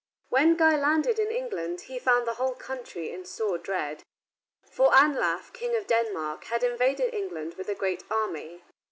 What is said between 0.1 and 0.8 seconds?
When Guy